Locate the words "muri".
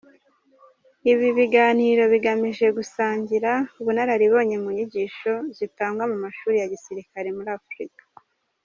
7.37-7.49